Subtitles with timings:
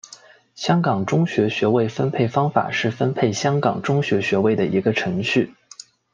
[0.55, 5.53] 香港中学学位分配办法是分配香港中学学位的一个程序。